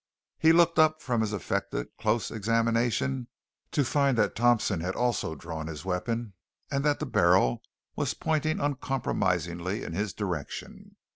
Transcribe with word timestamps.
He 0.39 0.51
looked 0.51 0.79
up 0.79 0.99
from 0.99 1.21
his 1.21 1.31
affected 1.31 1.95
close 1.99 2.31
examination 2.31 3.27
to 3.69 3.85
find 3.85 4.17
that 4.17 4.35
Thompson 4.35 4.79
had 4.79 4.95
also 4.95 5.35
drawn 5.35 5.67
his 5.67 5.85
weapon 5.85 6.33
and 6.71 6.83
that 6.83 6.99
the 6.99 7.05
barrel 7.05 7.61
was 7.95 8.15
pointing 8.15 8.59
uncompromisingly 8.59 9.83
in 9.83 9.93
his 9.93 10.11
direction. 10.11 10.95